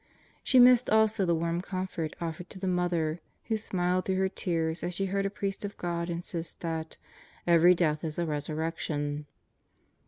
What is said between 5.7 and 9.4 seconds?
God insist that "every death is a resurrection."